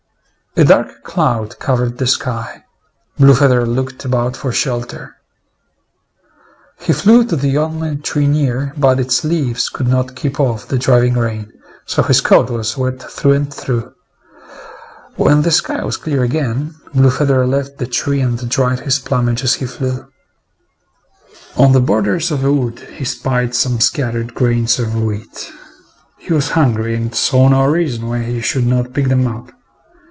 [0.57, 2.65] A dark cloud covered the sky.
[3.17, 5.15] Blue feather looked about for shelter.
[6.81, 10.77] He flew to the only tree near, but its leaves could not keep off the
[10.77, 11.53] driving rain,
[11.85, 13.93] so his coat was wet through and through.
[15.15, 19.45] When the sky was clear again, Blue feather left the tree and dried his plumage
[19.45, 20.11] as he flew.
[21.55, 25.53] On the borders of a wood he spied some scattered grains of wheat.
[26.17, 29.53] He was hungry and saw no reason why he should not pick them up.